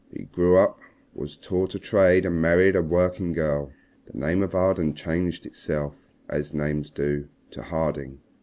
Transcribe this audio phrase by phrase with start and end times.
[0.11, 0.79] He grew up,
[1.13, 3.71] was taught a trade and married a working girl.
[4.11, 5.95] The name of Arden changed itself,
[6.27, 8.19] as names do, to Harding.